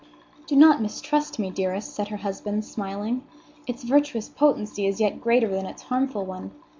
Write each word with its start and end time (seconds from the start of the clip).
"Do 0.47 0.55
not 0.55 0.81
mistrust 0.81 1.37
me, 1.37 1.51
dearest," 1.51 1.93
said 1.93 2.07
her 2.07 2.17
husband, 2.17 2.65
smiling; 2.65 3.21
"its 3.67 3.83
virtuous 3.83 4.29
potency 4.29 4.87
is 4.87 4.99
yet 4.99 5.21
greater 5.21 5.49
than 5.49 5.67
its 5.67 5.83
harmful 5.83 6.25
one. 6.25 6.49